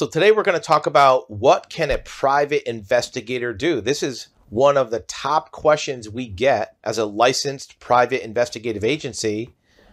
[0.00, 3.82] So today we're going to talk about what can a private investigator do?
[3.82, 9.52] This is one of the top questions we get as a licensed private investigative agency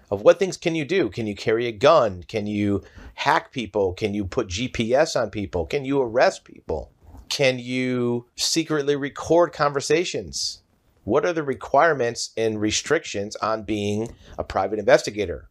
[0.10, 1.10] of what things can you do?
[1.10, 2.24] Can you carry a gun?
[2.24, 2.86] Can you
[3.16, 3.92] hack people?
[3.92, 5.66] Can you put GPS on people?
[5.66, 6.90] Can you arrest people?
[7.28, 10.62] Can you secretly record conversations?
[11.04, 15.50] What are the requirements and restrictions on being a private investigator?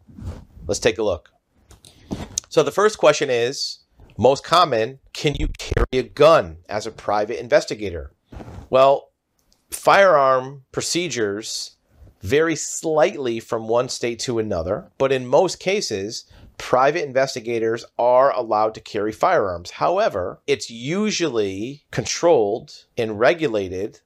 [0.67, 1.31] Let's take a look.
[2.49, 3.81] So the first question is
[4.19, 8.13] most common, can you carry a gun as a private investigator?
[8.71, 9.11] Well,
[9.71, 11.77] firearm procedures
[12.23, 16.25] vary slightly from one state to another, but in most cases,
[16.59, 19.73] private investigators are allowed to carry firearms.
[19.73, 24.01] However, it's usually controlled and regulated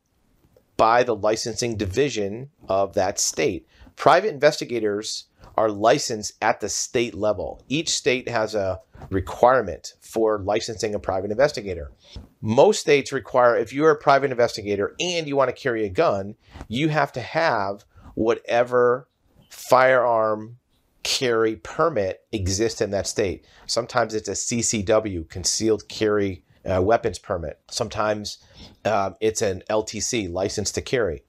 [0.76, 3.66] by the licensing division of that state.
[4.00, 5.26] Private investigators
[5.58, 7.62] are licensed at the state level.
[7.68, 11.92] Each state has a requirement for licensing a private investigator.
[12.40, 16.34] Most states require if you're a private investigator and you want to carry a gun,
[16.66, 17.84] you have to have
[18.14, 19.06] whatever
[19.50, 20.56] firearm
[21.02, 23.44] carry permit exists in that state.
[23.66, 27.58] Sometimes it's a CCW, concealed carry uh, weapons permit.
[27.70, 28.38] Sometimes
[28.84, 31.22] uh, it's an LTC, license to carry.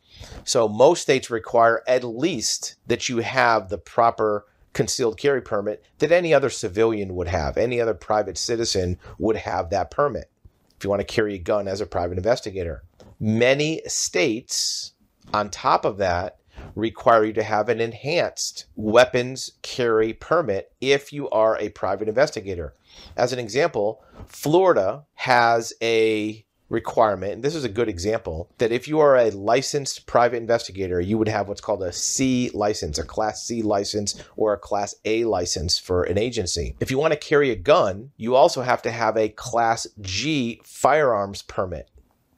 [0.44, 6.12] So most states require at least that you have the proper concealed carry permit that
[6.12, 7.58] any other civilian would have.
[7.58, 10.30] Any other private citizen would have that permit
[10.78, 12.84] if you want to carry a gun as a private investigator.
[13.20, 14.94] Many states,
[15.34, 16.38] on top of that,
[16.76, 22.74] require you to have an enhanced weapons carry permit if you are a private investigator.
[23.18, 28.88] As an example, Florida has a requirement, and this is a good example, that if
[28.88, 33.04] you are a licensed private investigator, you would have what's called a C license, a
[33.04, 36.76] Class C license, or a Class A license for an agency.
[36.80, 40.62] If you want to carry a gun, you also have to have a Class G
[40.64, 41.90] firearms permit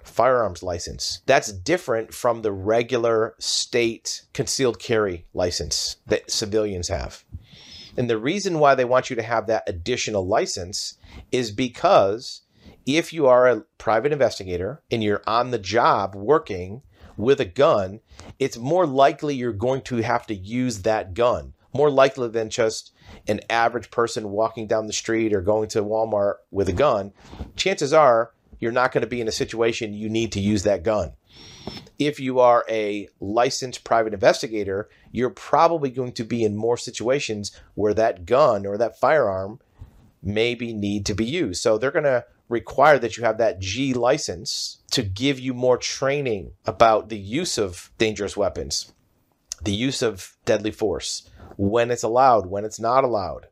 [0.04, 1.22] firearms license.
[1.26, 7.24] That's different from the regular state concealed carry license that civilians have.
[7.98, 10.96] And the reason why they want you to have that additional license
[11.32, 12.42] is because
[12.86, 16.82] if you are a private investigator and you're on the job working
[17.18, 18.00] with a gun,
[18.40, 21.54] it's more likely you're going to have to use that gun.
[21.76, 22.92] More likely than just
[23.28, 27.14] an average person walking down the street or going to Walmart with a gun.
[27.56, 30.84] Chances are you're not going to be in a situation you need to use that
[30.84, 31.14] gun.
[32.08, 37.52] If you are a licensed private investigator, you're probably going to be in more situations
[37.76, 39.60] where that gun or that firearm
[40.22, 41.62] maybe need to be used.
[41.62, 45.78] So they're going to require that you have that G license to give you more
[45.78, 48.92] training about the use of dangerous weapons,
[49.64, 53.48] the use of deadly force, when it's allowed, when it's not allowed,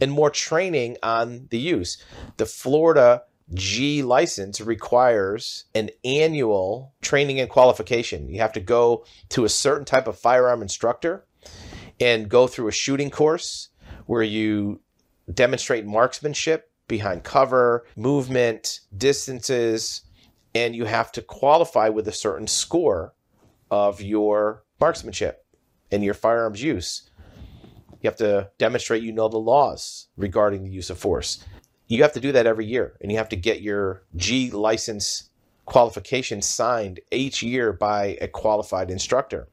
[0.00, 2.02] and more training on the use.
[2.38, 3.22] The Florida
[3.52, 8.28] G license requires an annual training and qualification.
[8.28, 11.26] You have to go to a certain type of firearm instructor
[12.00, 13.68] and go through a shooting course
[14.06, 14.80] where you
[15.32, 20.02] demonstrate marksmanship behind cover, movement, distances,
[20.54, 23.14] and you have to qualify with a certain score
[23.70, 25.44] of your marksmanship
[25.90, 27.10] and your firearms use.
[28.00, 31.44] You have to demonstrate you know the laws regarding the use of force
[31.86, 35.30] you have to do that every year and you have to get your G license
[35.64, 39.48] qualification signed each year by a qualified instructor.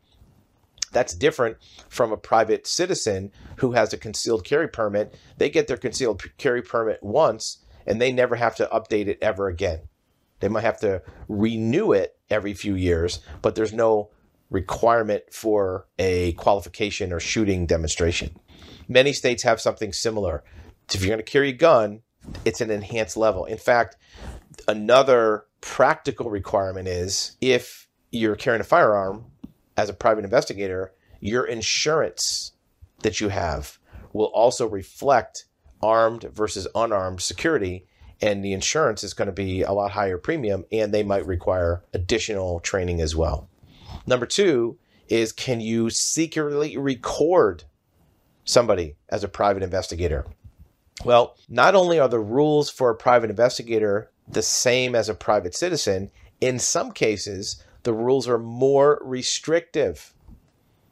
[0.91, 5.17] That's different from a private citizen who has a concealed carry permit.
[5.37, 9.47] They get their concealed carry permit once and they never have to update it ever
[9.47, 9.81] again.
[10.39, 14.09] They might have to renew it every few years, but there's no
[14.49, 18.37] requirement for a qualification or shooting demonstration.
[18.87, 20.43] Many states have something similar.
[20.93, 22.01] If you're going to carry a gun,
[22.45, 23.45] it's an enhanced level.
[23.45, 23.97] In fact,
[24.67, 29.25] another practical requirement is if you're carrying a firearm
[29.77, 32.53] as a private investigator, your insurance
[33.03, 33.79] that you have
[34.13, 35.45] will also reflect
[35.81, 37.85] armed versus unarmed security
[38.21, 41.83] and the insurance is going to be a lot higher premium and they might require
[41.93, 43.49] additional training as well.
[44.05, 44.77] Number 2
[45.07, 47.63] is can you secretly record
[48.45, 50.25] somebody as a private investigator?
[51.03, 55.55] Well, not only are the rules for a private investigator the same as a private
[55.55, 60.13] citizen, in some cases, the rules are more restrictive.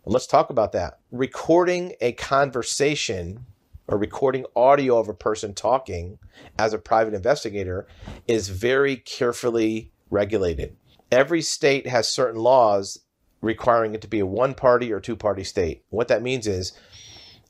[0.06, 1.00] Let's talk about that.
[1.12, 3.46] Recording a conversation
[3.88, 6.18] or recording audio of a person talking
[6.58, 7.88] as a private investigator
[8.28, 10.76] is very carefully regulated.
[11.12, 13.00] Every state has certain laws
[13.42, 15.84] requiring it to be a one party or two party state.
[15.90, 16.74] What that means is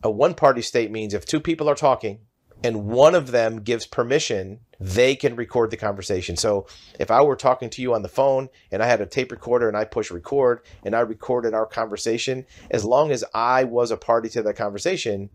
[0.04, 2.20] a one party state means if two people are talking
[2.64, 6.36] and one of them gives permission, they can record the conversation.
[6.36, 6.68] So
[7.00, 9.68] if I were talking to you on the phone and I had a tape recorder
[9.68, 13.98] and I push record and I recorded our conversation, as long as I was a
[13.98, 15.30] party to that conversation,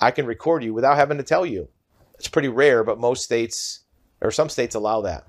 [0.00, 1.68] I can record you without having to tell you.
[2.14, 3.80] It's pretty rare, but most states
[4.20, 5.26] or some states allow that.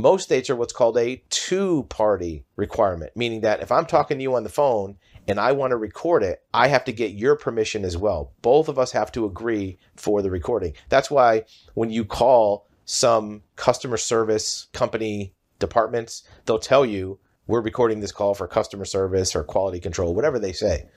[0.00, 4.22] Most states are what's called a two party requirement, meaning that if I'm talking to
[4.22, 4.96] you on the phone
[5.28, 8.32] and I want to record it, I have to get your permission as well.
[8.40, 10.72] Both of us have to agree for the recording.
[10.88, 11.44] That's why
[11.74, 18.32] when you call some customer service company departments, they'll tell you we're recording this call
[18.32, 20.88] for customer service or quality control, whatever they say,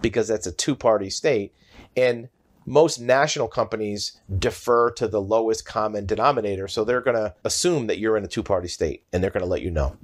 [0.00, 1.52] because that's a two party state.
[1.96, 2.28] And
[2.66, 6.68] most national companies defer to the lowest common denominator.
[6.68, 9.44] So they're going to assume that you're in a two party state and they're going
[9.44, 9.96] to let you know.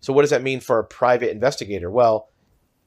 [0.00, 1.90] So, what does that mean for a private investigator?
[1.90, 2.28] Well,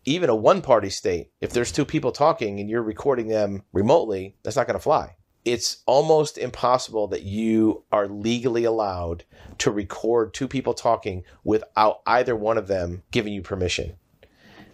[0.04, 4.36] even a one party state, if there's two people talking and you're recording them remotely,
[4.44, 5.16] that's not going to fly.
[5.46, 9.24] It's almost impossible that you are legally allowed
[9.60, 13.96] to record two people talking without either one of them giving you permission.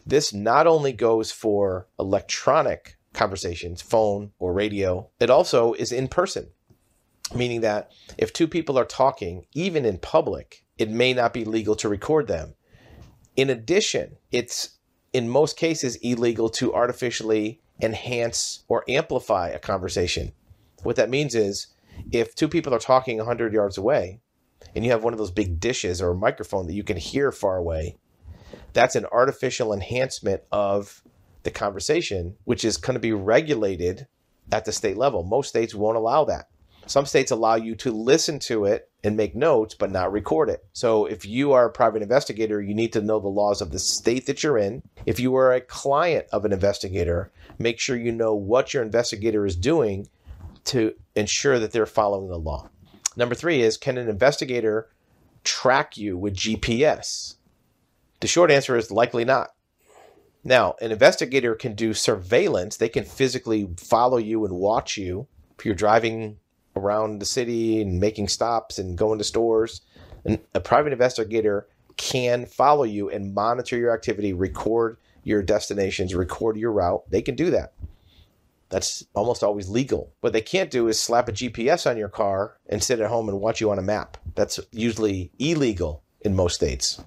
[0.05, 6.49] This not only goes for electronic conversations, phone or radio, it also is in person,
[7.35, 11.75] meaning that if two people are talking, even in public, it may not be legal
[11.75, 12.55] to record them.
[13.35, 14.77] In addition, it's
[15.13, 20.31] in most cases illegal to artificially enhance or amplify a conversation.
[20.83, 21.67] What that means is
[22.11, 24.21] if two people are talking 100 yards away
[24.75, 27.31] and you have one of those big dishes or a microphone that you can hear
[27.31, 27.97] far away,
[28.73, 31.03] that's an artificial enhancement of
[31.43, 34.07] the conversation, which is going to be regulated
[34.51, 35.23] at the state level.
[35.23, 36.49] Most states won't allow that.
[36.87, 40.65] Some states allow you to listen to it and make notes, but not record it.
[40.73, 43.79] So if you are a private investigator, you need to know the laws of the
[43.79, 44.83] state that you're in.
[45.05, 49.45] If you are a client of an investigator, make sure you know what your investigator
[49.45, 50.09] is doing
[50.65, 52.69] to ensure that they're following the law.
[53.15, 54.89] Number three is can an investigator
[55.43, 57.35] track you with GPS?
[58.19, 59.51] The short answer is likely not.
[60.43, 62.77] Now, an investigator can do surveillance.
[62.77, 65.27] They can physically follow you and watch you
[65.57, 66.37] if you're driving
[66.75, 69.81] around the city and making stops and going to stores.
[70.25, 71.67] And a private investigator
[71.97, 77.03] can follow you and monitor your activity, record your destinations, record your route.
[77.09, 77.73] They can do that.
[78.69, 80.11] That's almost always legal.
[80.21, 83.27] What they can't do is slap a GPS on your car and sit at home
[83.29, 84.17] and watch you on a map.
[84.33, 87.01] That's usually illegal in most states.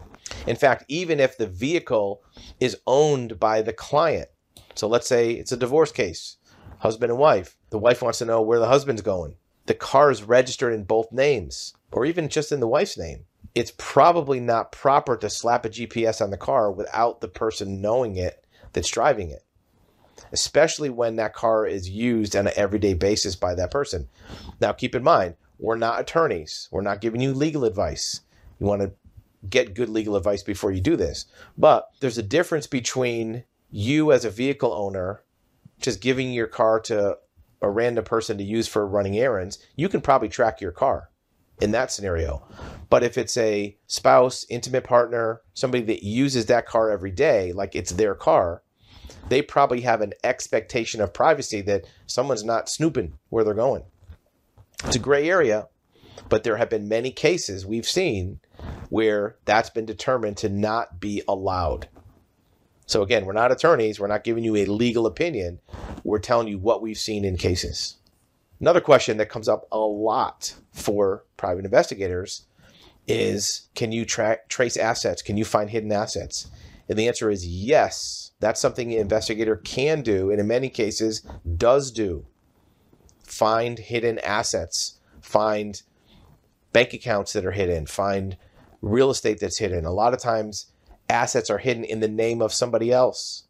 [0.46, 2.22] In fact, even if the vehicle
[2.60, 4.28] is owned by the client,
[4.74, 6.36] so let's say it's a divorce case,
[6.78, 9.36] husband and wife, the wife wants to know where the husband's going.
[9.66, 13.24] The car is registered in both names, or even just in the wife's name.
[13.54, 18.16] It's probably not proper to slap a GPS on the car without the person knowing
[18.16, 19.44] it that's driving it,
[20.32, 24.08] especially when that car is used on an everyday basis by that person.
[24.60, 26.68] Now, keep in mind, we're not attorneys.
[26.70, 28.20] We're not giving you legal advice.
[28.58, 28.92] You want to
[29.50, 31.26] get good legal advice before you do this.
[31.56, 35.24] But there's a difference between you as a vehicle owner
[35.80, 37.18] just giving your car to
[37.60, 39.58] a random person to use for running errands.
[39.76, 41.10] You can probably track your car
[41.60, 42.46] in that scenario.
[42.90, 47.74] But if it's a spouse, intimate partner, somebody that uses that car every day, like
[47.74, 48.62] it's their car,
[49.28, 53.84] they probably have an expectation of privacy that someone's not snooping where they're going.
[54.84, 55.68] It's a gray area,
[56.28, 58.40] but there have been many cases we've seen
[58.90, 61.88] where that's been determined to not be allowed.
[62.86, 65.60] So again, we're not attorneys, we're not giving you a legal opinion.
[66.04, 67.96] We're telling you what we've seen in cases.
[68.60, 72.46] Another question that comes up a lot for private investigators
[73.06, 75.22] is can you tra- trace assets?
[75.22, 76.50] Can you find hidden assets?
[76.88, 78.32] And the answer is yes.
[78.40, 82.26] That's something an investigator can do, and in many cases does do.
[83.24, 85.82] Find hidden assets, find
[86.72, 88.36] bank accounts that are hidden, find
[88.84, 89.84] real estate that's hidden.
[89.84, 90.66] A lot of times,
[91.08, 93.44] assets are hidden in the name of somebody else.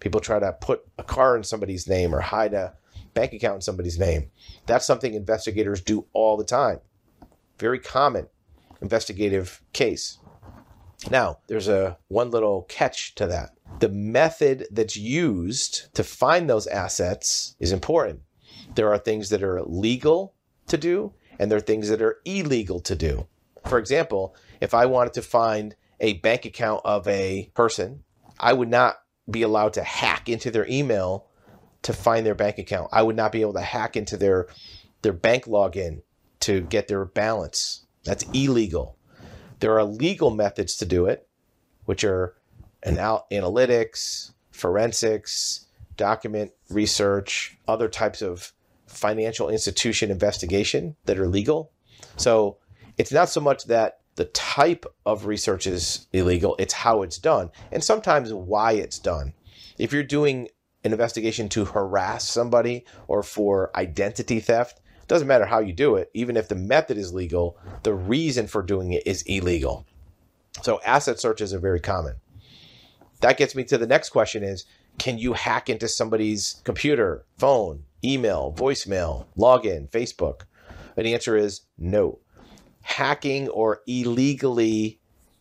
[0.00, 2.74] People try to put a car in somebody's name or hide a
[3.12, 4.30] bank account in somebody's name.
[4.66, 6.80] That's something investigators do all the time.
[7.58, 8.28] Very common
[8.80, 10.18] investigative case.
[11.10, 13.50] Now, there's a one little catch to that.
[13.80, 18.20] The method that's used to find those assets is important.
[18.74, 20.34] There are things that are legal
[20.68, 23.26] to do and there are things that are illegal to do.
[23.66, 28.04] For example, if I wanted to find a bank account of a person,
[28.38, 28.96] I would not
[29.30, 31.26] be allowed to hack into their email
[31.82, 32.90] to find their bank account.
[32.92, 34.48] I would not be able to hack into their
[35.02, 36.02] their bank login
[36.40, 37.86] to get their balance.
[38.04, 38.96] That's illegal.
[39.60, 41.26] There are legal methods to do it,
[41.84, 42.34] which are
[42.84, 48.52] anal- analytics, forensics, document research, other types of
[48.86, 51.70] financial institution investigation that are legal.
[52.16, 52.58] So
[52.98, 57.50] it's not so much that the type of research is illegal, it's how it's done,
[57.72, 59.32] and sometimes why it's done.
[59.78, 60.50] If you're doing
[60.84, 66.10] an investigation to harass somebody or for identity theft, doesn't matter how you do it,
[66.12, 69.86] even if the method is legal, the reason for doing it is illegal.
[70.60, 72.16] So asset searches are very common.
[73.22, 74.66] That gets me to the next question is
[74.98, 80.42] can you hack into somebody's computer, phone, email, voicemail, login, Facebook?
[80.94, 82.18] And the answer is no.
[82.82, 84.98] Hacking or illegally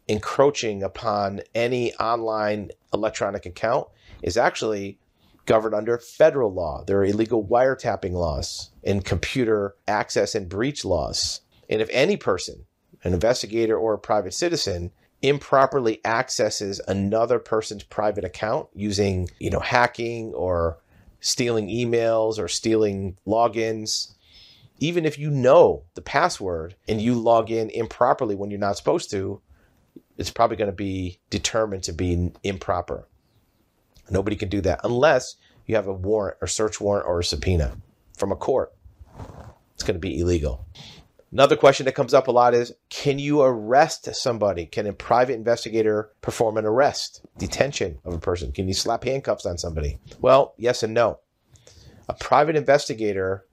[0.08, 3.88] encroaching upon any online electronic account
[4.22, 5.00] is actually
[5.46, 6.84] governed under federal law.
[6.86, 11.42] There are illegal wiretapping laws and computer access and breach laws.
[11.70, 12.66] And if any person,
[13.04, 14.92] an investigator or a private citizen,
[15.22, 20.78] improperly accesses another person's private account using, you know, hacking or
[21.20, 24.14] stealing emails or stealing logins,
[24.80, 29.12] even if you know the password and you log in improperly when you're not supposed
[29.12, 29.42] to,
[30.18, 33.08] it's probably going to be determined to be improper.
[34.10, 37.78] Nobody can do that unless you have a warrant or search warrant or a subpoena
[38.18, 38.74] from a court.
[39.76, 40.66] It's going to be illegal.
[41.32, 44.66] Another question that comes up a lot is can you arrest somebody?
[44.66, 48.52] Can a private investigator perform an arrest, detention of a person?
[48.52, 50.00] Can you slap handcuffs on somebody?
[50.20, 51.20] Well, yes and no.
[52.08, 53.46] A private investigator,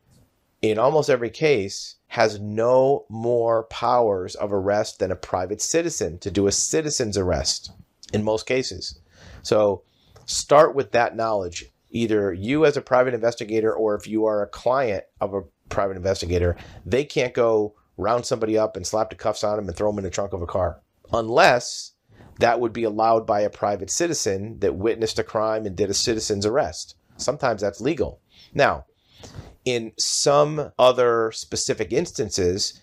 [0.62, 6.30] in almost every case, has no more powers of arrest than a private citizen to
[6.30, 7.72] do a citizen's arrest
[8.12, 9.00] in most cases.
[9.42, 9.82] So
[10.24, 14.48] start with that knowledge either you as a private investigator or if you are a
[14.48, 19.44] client of a private investigator, they can't go round somebody up and slap the cuffs
[19.44, 20.80] on them and throw them in the trunk of a car
[21.12, 21.92] unless
[22.38, 25.94] that would be allowed by a private citizen that witnessed a crime and did a
[25.94, 26.96] citizen's arrest.
[27.16, 28.20] Sometimes that's legal.
[28.52, 28.84] Now,
[29.66, 32.80] in some other specific instances,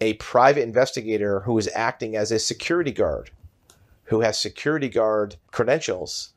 [0.00, 3.30] a private investigator who is acting as a security guard,
[4.04, 6.32] who has security guard credentials,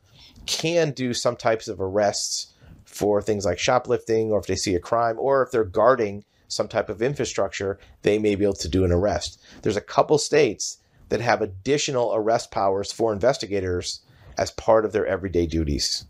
[0.46, 2.52] can do some types of arrests
[2.84, 6.68] for things like shoplifting or if they see a crime or if they're guarding some
[6.68, 9.40] type of infrastructure, they may be able to do an arrest.
[9.62, 14.00] There's a couple states that have additional arrest powers for investigators
[14.36, 16.04] as part of their everyday duties.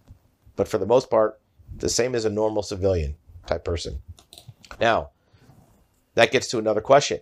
[0.57, 1.39] But for the most part,
[1.77, 4.03] the same as a normal civilian type person.
[4.81, 5.11] Now,
[6.15, 7.21] that gets to another question.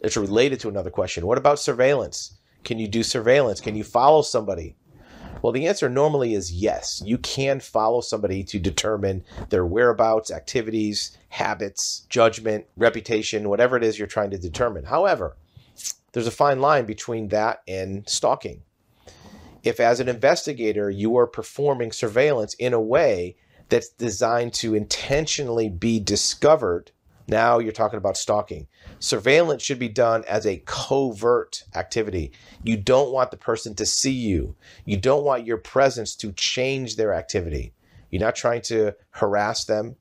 [0.00, 1.26] It's related to another question.
[1.26, 2.38] What about surveillance?
[2.62, 3.60] Can you do surveillance?
[3.60, 4.76] Can you follow somebody?
[5.42, 7.02] Well, the answer normally is yes.
[7.04, 13.98] You can follow somebody to determine their whereabouts, activities, habits, judgment, reputation, whatever it is
[13.98, 14.84] you're trying to determine.
[14.84, 15.36] However,
[16.12, 18.62] there's a fine line between that and stalking.
[19.62, 23.36] If, as an investigator, you are performing surveillance in a way
[23.68, 26.92] that's designed to intentionally be discovered
[27.26, 28.66] now you're talking about stalking.
[28.98, 32.32] Surveillance should be done as a covert activity.
[32.62, 34.56] You don't want the person to see you.
[34.84, 37.72] You don't want your presence to change their activity.
[38.10, 39.96] You're not trying to harass them.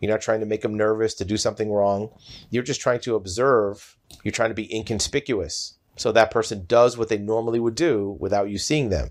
[0.00, 2.10] You're not trying to make them nervous to do something wrong.
[2.50, 3.96] You're just trying to observe.
[4.22, 5.74] You're trying to be inconspicuous.
[5.96, 9.10] So that person does what they normally would do without you seeing them.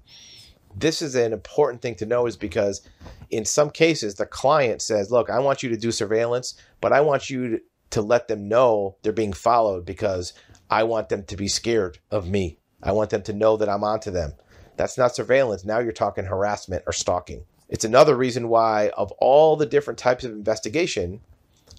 [0.80, 2.88] This is an important thing to know is because
[3.32, 7.02] in some cases the client says, "Look, I want you to do surveillance, but I
[7.02, 10.34] want you to let them know they're being followed because
[10.70, 12.60] I want them to be scared of me.
[12.84, 14.34] I want them to know that I'm onto them."
[14.76, 15.66] That's not surveillance.
[15.66, 17.46] Now you're talking harassment or stalking.
[17.70, 21.22] It's another reason why of all the different types of investigation,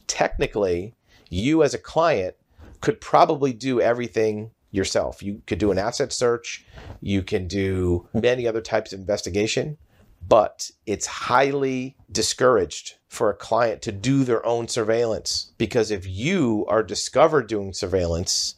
[0.09, 0.97] technically,
[1.31, 2.35] you as a client
[2.81, 5.23] could probably do everything yourself.
[5.23, 6.65] You could do an asset search,
[7.01, 9.79] you can do many other types of investigation,
[10.27, 16.67] but it's highly discouraged for a client to do their own surveillance because if you
[16.69, 18.57] are discovered doing surveillance,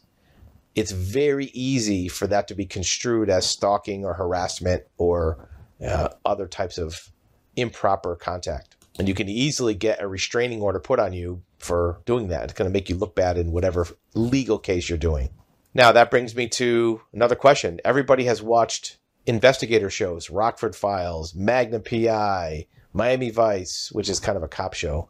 [0.75, 5.49] it's very easy for that to be construed as stalking or harassment or
[5.85, 7.09] uh, other types of
[7.55, 8.75] improper contact.
[8.99, 12.45] And you can easily get a restraining order put on you for doing that.
[12.45, 15.29] It's going to make you look bad in whatever legal case you're doing.
[15.73, 17.79] Now, that brings me to another question.
[17.85, 24.43] Everybody has watched investigator shows, Rockford Files, Magnum PI, Miami Vice, which is kind of
[24.43, 25.07] a cop show,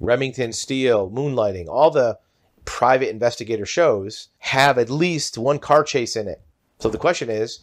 [0.00, 2.18] Remington Steele, Moonlighting, all the
[2.66, 6.42] private investigator shows have at least one car chase in it.
[6.78, 7.60] So the question is,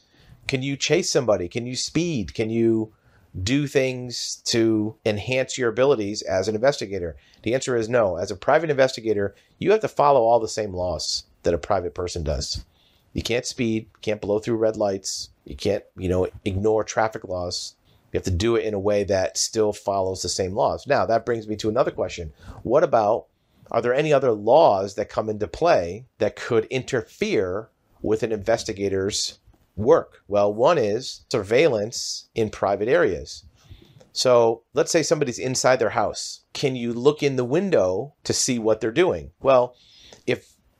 [0.47, 1.47] can you chase somebody?
[1.47, 2.33] Can you speed?
[2.33, 2.93] Can you
[3.43, 7.15] do things to enhance your abilities as an investigator?
[7.43, 8.17] The answer is no.
[8.17, 11.93] As a private investigator, you have to follow all the same laws that a private
[11.93, 12.65] person does.
[13.13, 17.75] You can't speed, can't blow through red lights, you can't, you know, ignore traffic laws.
[18.12, 20.88] You have to do it in a way that still follows the same laws.
[20.88, 22.34] Now, that brings me to another question.
[22.63, 23.27] What about
[23.72, 27.69] are there any other laws that come into play that could interfere
[28.01, 29.39] with an investigator's
[29.75, 30.24] work?
[30.27, 33.43] Well, one is surveillance in private areas.
[34.12, 36.41] So let's say somebody's inside their house.
[36.53, 39.31] Can you look in the window to see what they're doing?
[39.39, 39.75] Well,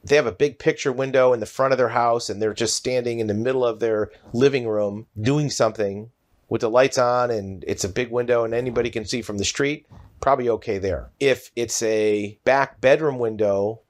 [0.03, 2.75] they have a big picture window in the front of their house and they're just
[2.75, 6.12] standing in the middle of their living room doing something
[6.48, 9.46] with the lights on and it's a big window and anybody can see from the
[9.46, 9.86] street,
[10.20, 11.10] probably okay there.
[11.20, 13.82] If it's a back bedroom window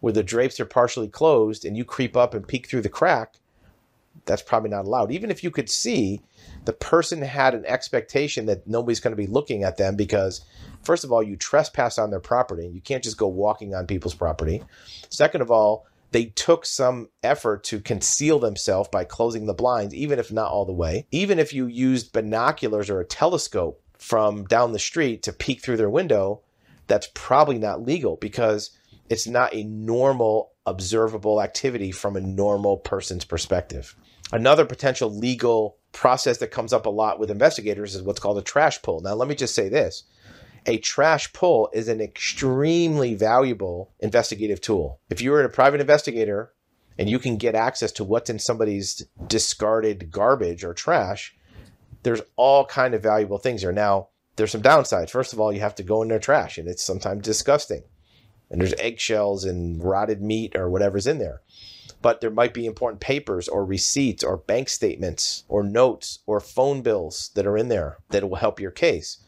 [0.00, 3.34] where the drapes are partially closed and you creep up and peek through the crack,
[4.24, 5.10] that's probably not allowed.
[5.10, 6.20] Even if you could see,
[6.64, 10.44] the person had an expectation that nobody's going to be looking at them because,
[10.84, 12.68] first of all, you trespass on their property.
[12.68, 14.62] You can't just go walking on people's property.
[15.08, 20.18] Second of all, they took some effort to conceal themselves by closing the blinds, even
[20.18, 21.06] if not all the way.
[21.10, 25.78] Even if you used binoculars or a telescope from down the street to peek through
[25.78, 26.42] their window,
[26.86, 28.70] that's probably not legal because
[29.08, 33.96] it's not a normal observable activity from a normal person's perspective.
[34.32, 38.42] Another potential legal process that comes up a lot with investigators is what's called a
[38.42, 39.00] trash pull.
[39.00, 40.04] Now, let me just say this
[40.66, 45.00] a trash pull is an extremely valuable investigative tool.
[45.10, 46.52] If you're a private investigator
[46.98, 51.34] and you can get access to what's in somebody's discarded garbage or trash,
[52.02, 53.72] there's all kind of valuable things there.
[53.72, 55.10] Now, there's some downsides.
[55.10, 57.82] First of all, you have to go in their trash and it's sometimes disgusting.
[58.50, 61.40] And there's eggshells and rotted meat or whatever's in there.
[62.02, 66.82] But there might be important papers or receipts or bank statements or notes or phone
[66.82, 69.18] bills that are in there that will help your case.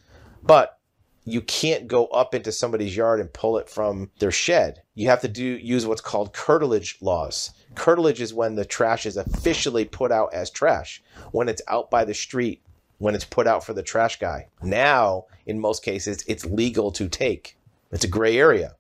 [0.43, 0.79] But
[1.25, 4.83] you can't go up into somebody's yard and pull it from their shed.
[4.95, 7.53] You have to do use what's called curtilage laws.
[7.75, 11.03] Curtilage is when the trash is officially put out as trash,
[11.33, 12.63] when it's out by the street,
[12.99, 14.49] when it's put out for the trash guy.
[14.63, 17.57] Now, in most cases, it's legal to take.
[17.91, 18.77] It's a gray area.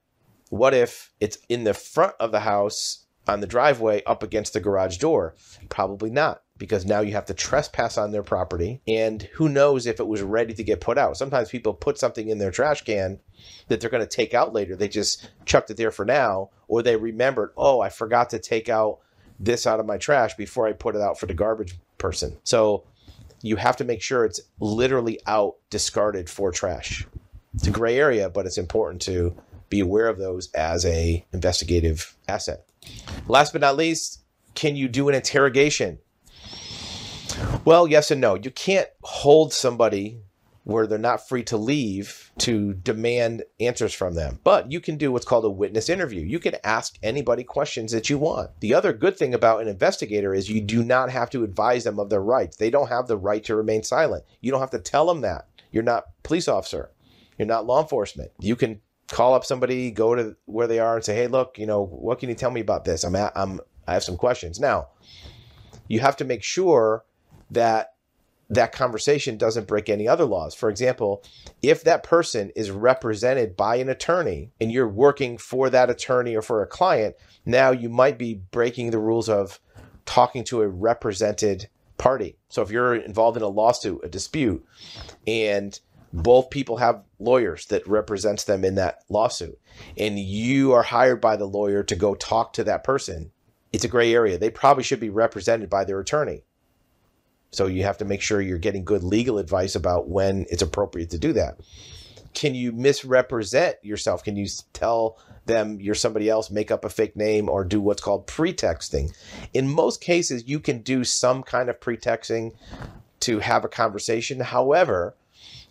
[0.50, 4.60] What if it's in the front of the house on the driveway up against the
[4.60, 5.34] garage door?
[5.68, 9.98] Probably not because now you have to trespass on their property and who knows if
[9.98, 11.16] it was ready to get put out.
[11.16, 13.18] Sometimes people put something in their trash can
[13.68, 14.76] that they're going to take out later.
[14.76, 18.68] They just chucked it there for now or they remembered, "Oh, I forgot to take
[18.68, 19.00] out
[19.40, 22.84] this out of my trash before I put it out for the garbage person." So
[23.42, 27.06] you have to make sure it's literally out discarded for trash.
[27.54, 29.36] It's a gray area, but it's important to
[29.68, 32.68] be aware of those as a investigative asset.
[33.28, 34.24] Last but not least,
[34.54, 35.98] can you do an interrogation?
[37.64, 38.34] Well, yes and no.
[38.34, 40.20] You can't hold somebody
[40.64, 44.40] where they're not free to leave to demand answers from them.
[44.44, 46.22] But you can do what's called a witness interview.
[46.22, 48.50] You can ask anybody questions that you want.
[48.60, 51.98] The other good thing about an investigator is you do not have to advise them
[51.98, 52.56] of their rights.
[52.56, 54.24] They don't have the right to remain silent.
[54.40, 55.48] You don't have to tell them that.
[55.70, 56.90] You're not police officer.
[57.38, 58.30] You're not law enforcement.
[58.40, 61.66] You can call up somebody, go to where they are and say, "Hey, look, you
[61.66, 63.04] know, what can you tell me about this?
[63.04, 64.88] I'm at, I'm I have some questions." Now,
[65.88, 67.04] you have to make sure
[67.50, 67.94] that
[68.50, 70.54] that conversation doesn't break any other laws.
[70.54, 71.24] For example,
[71.62, 76.42] if that person is represented by an attorney and you're working for that attorney or
[76.42, 79.60] for a client, now you might be breaking the rules of
[80.04, 82.36] talking to a represented party.
[82.48, 84.64] So if you're involved in a lawsuit, a dispute,
[85.26, 85.78] and
[86.14, 89.58] both people have lawyers that represents them in that lawsuit
[89.98, 93.32] and you are hired by the lawyer to go talk to that person,
[93.72, 94.38] it's a gray area.
[94.38, 96.44] They probably should be represented by their attorney
[97.54, 101.10] so you have to make sure you're getting good legal advice about when it's appropriate
[101.10, 101.58] to do that.
[102.32, 104.24] Can you misrepresent yourself?
[104.24, 108.02] Can you tell them you're somebody else, make up a fake name, or do what's
[108.02, 109.12] called pretexting?
[109.52, 112.52] In most cases, you can do some kind of pretexting
[113.20, 114.40] to have a conversation.
[114.40, 115.14] However,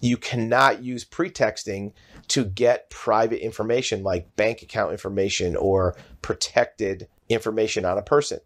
[0.02, 1.94] you cannot use pretexting
[2.30, 8.40] to get private information like bank account information or protected information on a person.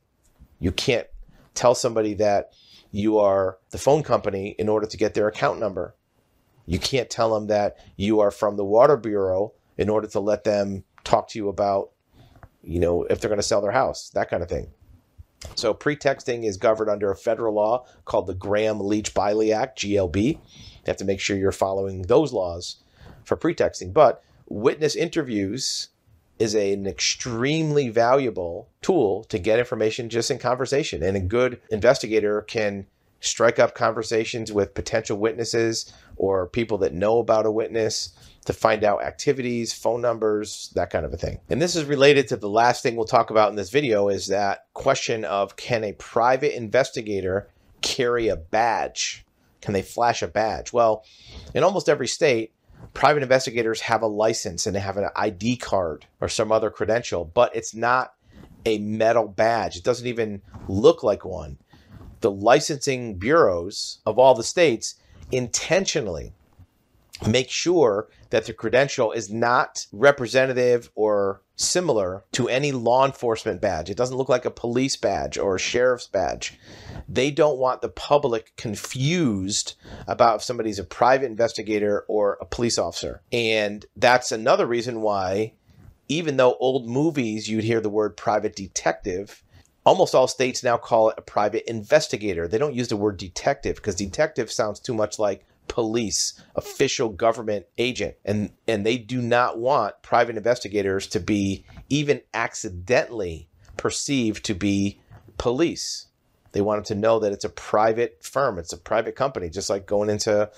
[0.60, 1.08] You can't
[1.54, 2.54] tell somebody that
[2.92, 5.96] you are the phone company in order to get their account number.
[6.66, 10.44] You can't tell them that you are from the water bureau in order to let
[10.44, 11.92] them talk to you about,
[12.64, 14.68] you know, if they're going to sell their house, that kind of thing.
[15.56, 20.40] So pretexting is governed under a federal law called the Gramm Leach Bliley Act, GLB.
[20.88, 22.78] You have to make sure you're following those laws
[23.24, 23.92] for pretexting.
[23.92, 25.90] But witness interviews
[26.40, 31.04] is a, an extremely valuable tool to get information just in conversation.
[31.04, 32.86] And a good investigator can
[33.20, 38.14] strike up conversations with potential witnesses or people that know about a witness
[38.46, 41.40] to find out activities, phone numbers, that kind of a thing.
[41.50, 44.28] And this is related to the last thing we'll talk about in this video is
[44.28, 47.50] that question of can a private investigator
[47.82, 49.26] carry a badge?
[49.62, 50.74] Can they flash a badge?
[50.74, 51.04] Well,
[51.54, 52.54] in almost every state,
[52.94, 57.26] private investigators have a license and they have an ID card or some other credential,
[57.26, 58.14] but it's not
[58.66, 59.78] a metal badge.
[59.78, 61.58] It doesn't even look like one.
[62.22, 64.96] The licensing bureaus of all the states
[65.32, 66.34] intentionally
[67.26, 73.90] make sure that the credential is not representative or similar to any law enforcement badge.
[73.90, 76.60] It doesn't look like a police badge or a sheriff's badge.
[77.10, 79.74] They don't want the public confused
[80.08, 83.22] about if somebody's a private investigator or a police officer.
[83.32, 85.54] And that's another reason why,
[86.08, 89.44] even though old movies you'd hear the word private detective,
[89.84, 92.48] almost all states now call it a private investigator.
[92.48, 97.66] They don't use the word detective because detective sounds too much like police, official government
[97.78, 98.16] agent.
[98.26, 105.00] And and they do not want private investigators to be even accidentally perceived to be
[105.38, 106.08] police.
[106.52, 109.70] They want them to know that it's a private firm, it's a private company, just
[109.70, 110.50] like going into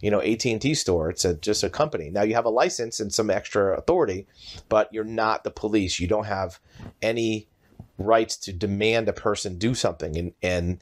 [0.00, 3.10] you know AT&T store it's a, just a company now you have a license and
[3.10, 4.26] some extra authority
[4.68, 6.58] but you're not the police you don't have
[7.00, 7.48] any
[7.96, 10.78] rights to demand a person do something and and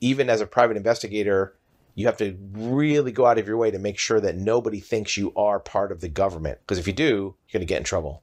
[0.00, 1.56] even as a private investigator
[1.94, 5.16] you have to really go out of your way to make sure that nobody thinks
[5.16, 6.58] you are part of the government.
[6.60, 8.22] Because if you do, you're going to get in trouble.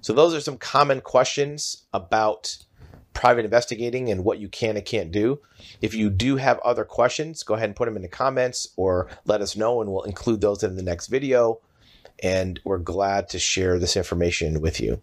[0.00, 2.56] So, those are some common questions about
[3.12, 5.40] private investigating and what you can and can't do.
[5.82, 9.08] If you do have other questions, go ahead and put them in the comments or
[9.24, 11.60] let us know, and we'll include those in the next video.
[12.22, 15.02] And we're glad to share this information with you.